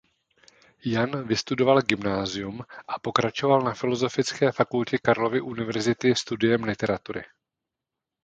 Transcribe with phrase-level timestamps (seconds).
[0.85, 7.23] Jan vystudoval gymnázium a pokračoval na filozofické fakultě Karlovy univerzity studiem literatury.